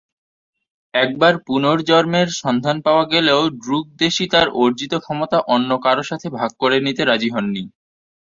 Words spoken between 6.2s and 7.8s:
ভাগ করে নিতে রাজি হননি।